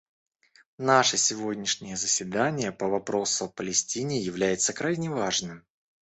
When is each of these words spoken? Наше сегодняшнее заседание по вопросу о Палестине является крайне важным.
Наше 0.79 1.15
сегодняшнее 1.19 1.95
заседание 1.95 2.71
по 2.71 2.87
вопросу 2.87 3.45
о 3.45 3.49
Палестине 3.49 4.19
является 4.19 4.73
крайне 4.73 5.11
важным. 5.11 5.63